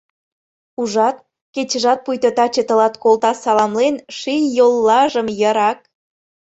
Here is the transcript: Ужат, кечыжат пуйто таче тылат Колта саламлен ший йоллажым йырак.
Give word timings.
Ужат, 0.81 1.17
кечыжат 1.53 1.99
пуйто 2.05 2.29
таче 2.37 2.63
тылат 2.67 2.93
Колта 3.03 3.31
саламлен 3.43 3.95
ший 4.17 4.41
йоллажым 4.57 5.27
йырак. 5.39 5.79